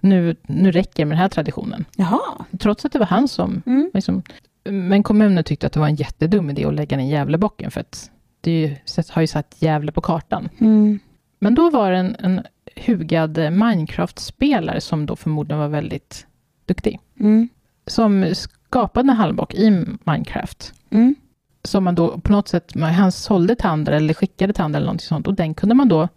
[0.00, 1.84] Nu, nu räcker det med den här traditionen.
[1.96, 2.20] Jaha.
[2.58, 3.90] Trots att det var han som Mm.
[3.94, 4.22] Liksom,
[4.70, 8.10] men kommunen tyckte att det var en jättedum idé att lägga ner Gävlebocken, för att
[8.40, 8.76] det ju,
[9.10, 10.48] har ju satt Gävle på kartan.
[10.60, 10.98] Mm.
[11.38, 12.40] Men då var det en, en
[12.86, 16.26] hugad Minecraft-spelare som då förmodligen var väldigt
[16.66, 17.48] duktig, Mm.
[17.86, 19.70] som skapade en halvbock i
[20.04, 20.72] Minecraft.
[20.90, 21.14] Mm.
[21.62, 24.86] Som man då på något sätt, han sålde till andra eller skickade till andra eller
[24.86, 26.08] någonting sånt, och den kunde man då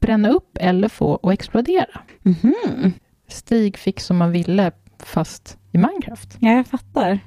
[0.00, 2.00] bränna upp eller få att explodera.
[2.22, 2.92] Mhm.
[3.28, 6.36] Stig fick som man ville, fast i Minecraft.
[6.40, 7.18] Ja, jag fattar.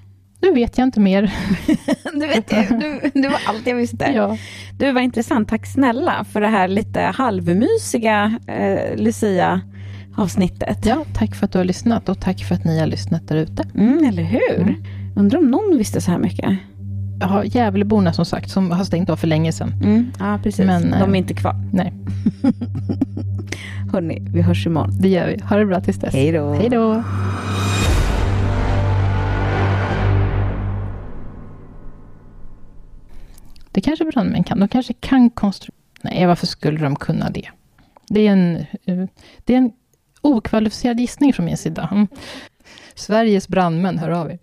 [0.41, 1.33] Nu vet jag inte mer.
[2.13, 4.11] Du vet, du, du var allt jag visste.
[4.15, 4.37] ja.
[4.79, 5.49] Du, var intressant.
[5.49, 10.85] Tack snälla för det här lite halvmysiga eh, Lucia-avsnittet.
[10.85, 13.35] Ja, tack för att du har lyssnat och tack för att ni har lyssnat där
[13.35, 13.63] ute.
[13.75, 14.59] Mm, eller hur?
[14.61, 14.75] Mm.
[15.15, 16.57] Undrar om någon visste så här mycket.
[17.19, 19.73] Ja, Gävleborna som sagt, som har stängt av för länge sedan.
[19.83, 20.11] Mm.
[20.19, 20.65] Ja, precis.
[20.65, 21.55] Men, De är eh, inte kvar.
[21.73, 21.93] Nej,
[23.93, 24.97] Hörni, vi hörs imorgon.
[25.01, 25.41] det gör vi.
[25.43, 26.13] Ha det bra tills dess.
[26.13, 26.53] Hej då.
[26.53, 27.03] Hej då.
[33.71, 34.59] Det kanske brandmän kan.
[34.59, 35.75] De kanske kan konstruera...
[36.01, 37.49] Nej, varför skulle de kunna det?
[38.07, 38.55] Det är en,
[38.85, 39.05] eh,
[39.45, 39.71] det är en
[40.21, 41.89] okvalificerad gissning från min sida.
[41.91, 42.07] Mm.
[42.95, 44.39] Sveriges brandmän, hör av er.